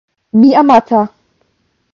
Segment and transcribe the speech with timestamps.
[0.39, 0.99] Mi amata